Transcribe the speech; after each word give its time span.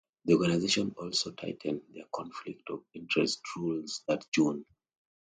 The 0.25 0.33
organization 0.33 0.95
also 0.97 1.29
tightened 1.29 1.83
their 1.93 2.05
conflict 2.11 2.71
of 2.71 2.83
interest 2.95 3.39
rules 3.55 4.03
that 4.07 4.25
June. 4.33 4.65